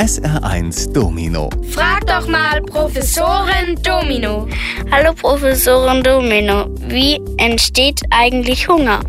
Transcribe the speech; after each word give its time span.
SR1 0.00 0.94
Domino. 0.94 1.50
Frag 1.68 2.06
doch 2.06 2.26
mal 2.26 2.62
Professorin 2.62 3.76
Domino. 3.82 4.48
Hallo 4.90 5.12
Professorin 5.12 6.02
Domino, 6.02 6.70
wie 6.88 7.20
entsteht 7.36 8.00
eigentlich 8.08 8.66
Hunger? 8.66 9.00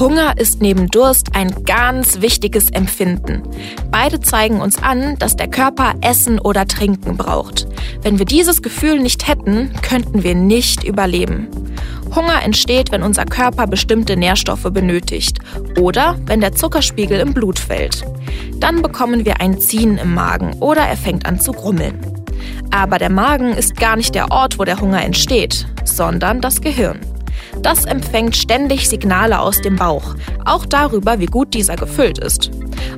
Hunger 0.00 0.36
ist 0.36 0.60
neben 0.60 0.88
Durst 0.88 1.36
ein 1.36 1.54
ganz 1.64 2.22
wichtiges 2.22 2.70
Empfinden. 2.70 3.44
Beide 3.92 4.18
zeigen 4.18 4.60
uns 4.60 4.82
an, 4.82 5.16
dass 5.20 5.36
der 5.36 5.46
Körper 5.46 5.94
Essen 6.00 6.40
oder 6.40 6.66
Trinken 6.66 7.16
braucht. 7.16 7.68
Wenn 8.02 8.18
wir 8.18 8.26
dieses 8.26 8.62
Gefühl 8.62 8.98
nicht 8.98 9.28
hätten, 9.28 9.70
könnten 9.80 10.24
wir 10.24 10.34
nicht 10.34 10.82
überleben. 10.82 11.46
Hunger 12.16 12.42
entsteht, 12.42 12.90
wenn 12.90 13.02
unser 13.02 13.26
Körper 13.26 13.66
bestimmte 13.66 14.16
Nährstoffe 14.16 14.72
benötigt 14.72 15.38
oder 15.78 16.16
wenn 16.24 16.40
der 16.40 16.52
Zuckerspiegel 16.52 17.20
im 17.20 17.34
Blut 17.34 17.58
fällt. 17.58 18.02
Dann 18.58 18.82
bekommen 18.82 19.24
wir 19.24 19.40
ein 19.40 19.60
Ziehen 19.60 19.98
im 19.98 20.14
Magen 20.14 20.54
oder 20.60 20.80
er 20.80 20.96
fängt 20.96 21.26
an 21.26 21.38
zu 21.38 21.52
grummeln. 21.52 22.00
Aber 22.70 22.98
der 22.98 23.10
Magen 23.10 23.52
ist 23.52 23.76
gar 23.76 23.96
nicht 23.96 24.14
der 24.14 24.30
Ort, 24.30 24.58
wo 24.58 24.64
der 24.64 24.80
Hunger 24.80 25.04
entsteht, 25.04 25.66
sondern 25.84 26.40
das 26.40 26.60
Gehirn. 26.60 26.98
Das 27.62 27.84
empfängt 27.84 28.36
ständig 28.36 28.88
Signale 28.88 29.38
aus 29.38 29.60
dem 29.60 29.76
Bauch, 29.76 30.14
auch 30.44 30.66
darüber, 30.66 31.20
wie 31.20 31.26
gut 31.26 31.54
dieser 31.54 31.76
gefüllt 31.76 32.18
ist. 32.18 32.50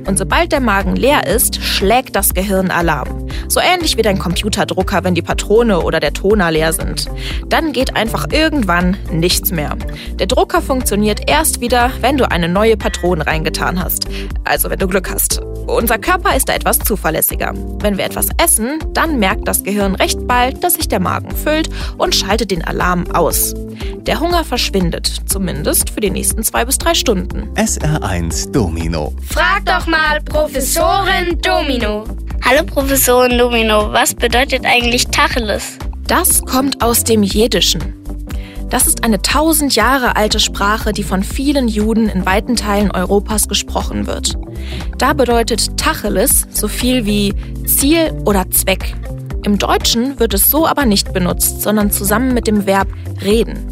Und 0.05 0.17
sobald 0.17 0.51
der 0.51 0.59
Magen 0.59 0.95
leer 0.95 1.27
ist, 1.27 1.61
schlägt 1.61 2.15
das 2.15 2.33
Gehirn 2.33 2.71
Alarm. 2.71 3.28
So 3.49 3.59
ähnlich 3.59 3.97
wie 3.97 4.03
dein 4.03 4.19
Computerdrucker, 4.19 5.03
wenn 5.03 5.15
die 5.15 5.23
Patrone 5.23 5.81
oder 5.81 5.99
der 5.99 6.13
Toner 6.13 6.51
leer 6.51 6.71
sind. 6.71 7.07
Dann 7.47 7.73
geht 7.73 7.95
einfach 7.95 8.27
irgendwann 8.31 8.95
nichts 9.11 9.51
mehr. 9.51 9.75
Der 10.13 10.27
Drucker 10.27 10.61
funktioniert 10.61 11.27
erst 11.27 11.59
wieder, 11.59 11.89
wenn 12.01 12.17
du 12.17 12.29
eine 12.29 12.47
neue 12.47 12.77
Patrone 12.77 13.25
reingetan 13.25 13.83
hast. 13.83 14.07
Also 14.43 14.69
wenn 14.69 14.77
du 14.77 14.87
Glück 14.87 15.09
hast. 15.09 15.41
Unser 15.65 15.97
Körper 15.97 16.35
ist 16.35 16.47
da 16.47 16.53
etwas 16.53 16.77
zuverlässiger. 16.77 17.53
Wenn 17.79 17.97
wir 17.97 18.05
etwas 18.05 18.27
essen, 18.37 18.79
dann 18.93 19.17
merkt 19.17 19.47
das 19.47 19.63
Gehirn 19.63 19.95
recht 19.95 20.27
bald, 20.27 20.63
dass 20.63 20.75
sich 20.75 20.87
der 20.87 20.99
Magen 20.99 21.31
füllt 21.31 21.69
und 21.97 22.13
schaltet 22.13 22.51
den 22.51 22.63
Alarm 22.63 23.09
aus. 23.13 23.55
Der 23.97 24.19
Hunger 24.19 24.43
verschwindet, 24.43 25.23
zumindest 25.25 25.89
für 25.89 26.01
die 26.01 26.11
nächsten 26.11 26.43
zwei 26.43 26.65
bis 26.65 26.77
drei 26.77 26.93
Stunden. 26.93 27.49
SR1 27.55 28.51
Domino. 28.51 29.13
Frag 29.27 29.65
doch 29.65 29.87
mal 29.87 30.21
Professorin 30.21 31.39
Domino. 31.41 32.05
Hallo 32.49 32.63
Professorin 32.63 33.37
Domino, 33.37 33.93
was 33.93 34.15
bedeutet 34.15 34.65
eigentlich 34.65 35.05
Tacheles? 35.09 35.77
Das 36.07 36.41
kommt 36.41 36.81
aus 36.81 37.03
dem 37.03 37.21
Jiddischen. 37.21 37.93
Das 38.71 38.87
ist 38.87 39.03
eine 39.03 39.21
tausend 39.21 39.75
Jahre 39.75 40.15
alte 40.15 40.39
Sprache, 40.39 40.91
die 40.91 41.03
von 41.03 41.21
vielen 41.21 41.67
Juden 41.67 42.09
in 42.09 42.25
weiten 42.25 42.55
Teilen 42.55 42.89
Europas 42.89 43.47
gesprochen 43.47 44.07
wird. 44.07 44.33
Da 44.97 45.13
bedeutet 45.13 45.77
Tacheles 45.77 46.47
so 46.49 46.67
viel 46.67 47.05
wie 47.05 47.35
Ziel 47.67 48.19
oder 48.25 48.49
Zweck. 48.49 48.95
Im 49.45 49.59
Deutschen 49.59 50.19
wird 50.19 50.33
es 50.33 50.49
so 50.49 50.65
aber 50.65 50.85
nicht 50.85 51.13
benutzt, 51.13 51.61
sondern 51.61 51.91
zusammen 51.91 52.33
mit 52.33 52.47
dem 52.47 52.65
Verb 52.65 52.87
reden. 53.21 53.68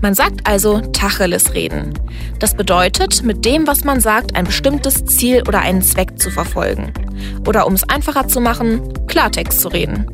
Man 0.00 0.14
sagt 0.14 0.46
also 0.46 0.80
Tacheles 0.80 1.54
reden. 1.54 1.94
Das 2.38 2.54
bedeutet, 2.54 3.22
mit 3.22 3.44
dem, 3.44 3.66
was 3.66 3.84
man 3.84 4.00
sagt, 4.00 4.36
ein 4.36 4.44
bestimmtes 4.44 5.04
Ziel 5.06 5.42
oder 5.46 5.60
einen 5.60 5.82
Zweck 5.82 6.18
zu 6.18 6.30
verfolgen. 6.30 6.92
Oder 7.46 7.66
um 7.66 7.74
es 7.74 7.88
einfacher 7.88 8.28
zu 8.28 8.40
machen, 8.40 9.06
Klartext 9.06 9.60
zu 9.60 9.68
reden. 9.68 10.06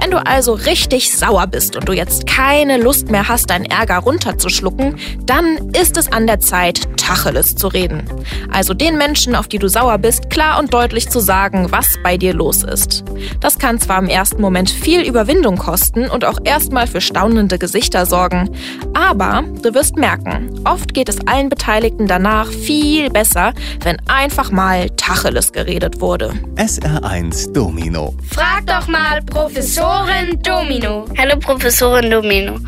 Wenn 0.00 0.10
du 0.10 0.18
also 0.24 0.52
richtig 0.52 1.16
sauer 1.16 1.46
bist 1.46 1.76
und 1.76 1.88
du 1.88 1.92
jetzt 1.92 2.26
keine 2.26 2.78
Lust 2.78 3.10
mehr 3.10 3.28
hast, 3.28 3.50
deinen 3.50 3.66
Ärger 3.66 3.98
runterzuschlucken, 3.98 4.96
dann 5.24 5.70
ist 5.72 5.96
es 5.96 6.10
an 6.12 6.26
der 6.26 6.40
Zeit, 6.40 6.88
Tacheles 6.96 7.56
zu 7.56 7.68
reden. 7.68 8.04
Also 8.52 8.72
den 8.72 8.96
Menschen, 8.96 9.34
auf 9.34 9.48
die 9.48 9.58
du 9.58 9.68
sauer 9.68 9.98
bist, 9.98 10.30
klar 10.30 10.58
und 10.58 10.72
deutlich 10.72 11.08
zu 11.08 11.20
sagen, 11.20 11.66
was 11.70 11.98
bei 12.04 12.16
dir 12.16 12.34
los 12.34 12.62
ist. 12.62 13.04
Das 13.40 13.58
kann 13.58 13.80
zwar 13.80 13.98
im 13.98 14.08
ersten 14.08 14.40
Moment 14.40 14.70
viel 14.70 15.02
Überwindung 15.02 15.56
kosten 15.56 16.08
und 16.08 16.24
auch 16.24 16.38
erstmal 16.44 16.86
für 16.86 17.00
staunende 17.00 17.58
Gesichter 17.58 18.06
sorgen, 18.06 18.50
aber 18.94 19.42
du 19.62 19.74
wirst 19.74 19.96
merken, 19.96 20.60
oft 20.64 20.94
geht 20.94 21.08
es 21.08 21.18
allen 21.26 21.48
Beteiligten 21.48 22.06
danach 22.06 22.48
viel 22.48 23.10
besser, 23.10 23.52
wenn 23.82 23.96
einfach 24.08 24.50
mal 24.50 24.88
Tacheles 24.90 25.52
geredet 25.52 26.00
wurde. 26.00 26.32
SR1 26.56 27.52
Domino. 27.52 28.14
Frag 28.30 28.66
doch 28.66 28.86
mal 28.88 29.20
Professorin 29.52 30.40
Domino. 30.44 31.06
Hallo 31.18 31.36
Professorin 31.36 32.08
Domino, 32.08 32.60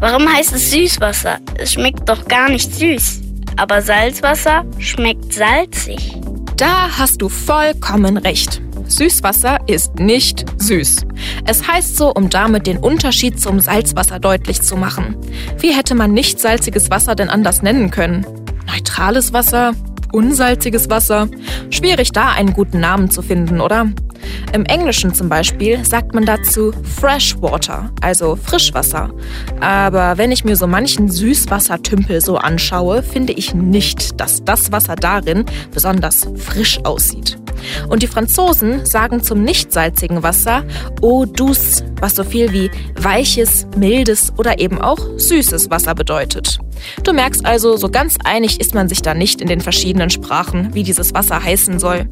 warum 0.00 0.26
heißt 0.26 0.54
es 0.54 0.70
Süßwasser? 0.70 1.40
Es 1.58 1.74
schmeckt 1.74 2.08
doch 2.08 2.26
gar 2.26 2.48
nicht 2.48 2.74
süß. 2.74 3.20
Aber 3.58 3.82
Salzwasser 3.82 4.64
schmeckt 4.78 5.34
salzig. 5.34 6.16
Da 6.56 6.88
hast 6.96 7.20
du 7.20 7.28
vollkommen 7.28 8.16
recht. 8.16 8.62
Süßwasser 8.86 9.58
ist 9.66 9.96
nicht 9.96 10.46
süß. 10.56 11.02
Es 11.44 11.68
heißt 11.68 11.98
so, 11.98 12.14
um 12.14 12.30
damit 12.30 12.66
den 12.66 12.78
Unterschied 12.78 13.38
zum 13.38 13.60
Salzwasser 13.60 14.18
deutlich 14.18 14.62
zu 14.62 14.74
machen. 14.74 15.18
Wie 15.58 15.74
hätte 15.74 15.94
man 15.94 16.14
nicht 16.14 16.40
salziges 16.40 16.90
Wasser 16.90 17.14
denn 17.14 17.28
anders 17.28 17.60
nennen 17.60 17.90
können? 17.90 18.24
Neutrales 18.66 19.34
Wasser? 19.34 19.74
Unsalziges 20.12 20.88
Wasser? 20.88 21.28
Schwierig 21.68 22.12
da 22.12 22.30
einen 22.30 22.54
guten 22.54 22.80
Namen 22.80 23.10
zu 23.10 23.20
finden, 23.20 23.60
oder? 23.60 23.90
Im 24.52 24.64
Englischen 24.64 25.14
zum 25.14 25.28
Beispiel 25.28 25.84
sagt 25.84 26.14
man 26.14 26.24
dazu 26.24 26.72
Freshwater, 26.98 27.90
also 28.00 28.36
Frischwasser. 28.36 29.10
Aber 29.60 30.18
wenn 30.18 30.32
ich 30.32 30.44
mir 30.44 30.56
so 30.56 30.66
manchen 30.66 31.10
Süßwassertümpel 31.10 32.20
so 32.20 32.36
anschaue, 32.36 33.02
finde 33.02 33.32
ich 33.32 33.54
nicht, 33.54 34.20
dass 34.20 34.44
das 34.44 34.72
Wasser 34.72 34.96
darin 34.96 35.44
besonders 35.72 36.26
frisch 36.36 36.78
aussieht. 36.84 37.38
Und 37.88 38.02
die 38.02 38.06
Franzosen 38.06 38.84
sagen 38.86 39.22
zum 39.22 39.42
nicht 39.42 39.72
salzigen 39.72 40.22
Wasser 40.22 40.64
Eau 41.02 41.24
douce, 41.24 41.84
was 42.00 42.14
so 42.14 42.24
viel 42.24 42.52
wie 42.52 42.70
weiches, 43.00 43.66
mildes 43.76 44.32
oder 44.36 44.58
eben 44.58 44.80
auch 44.80 44.98
süßes 45.16 45.70
Wasser 45.70 45.94
bedeutet. 45.94 46.58
Du 47.02 47.12
merkst 47.12 47.44
also, 47.44 47.76
so 47.76 47.88
ganz 47.88 48.16
einig 48.24 48.60
ist 48.60 48.74
man 48.74 48.88
sich 48.88 49.02
da 49.02 49.14
nicht 49.14 49.40
in 49.40 49.48
den 49.48 49.60
verschiedenen 49.60 50.10
Sprachen, 50.10 50.74
wie 50.74 50.82
dieses 50.82 51.14
Wasser 51.14 51.42
heißen 51.42 51.78
soll. 51.78 52.08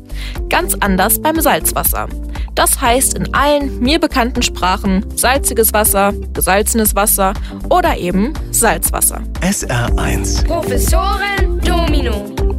Ganz 0.49 0.75
anders 0.81 1.21
beim 1.21 1.41
Salzwasser. 1.41 2.09
Das 2.55 2.81
heißt 2.81 3.15
in 3.15 3.35
allen 3.35 3.81
mir 3.81 3.99
bekannten 3.99 4.43
Sprachen 4.43 5.05
salziges 5.17 5.73
Wasser, 5.73 6.13
gesalzenes 6.33 6.95
Wasser 6.95 7.35
oder 7.69 7.97
eben 7.97 8.33
Salzwasser. 8.53 9.23
SR1 9.41 10.47
Professorin 10.47 11.61
Domino. 11.65 12.54